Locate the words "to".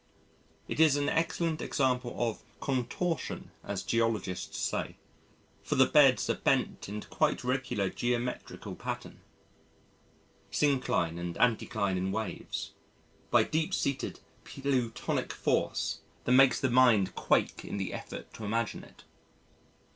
18.33-18.43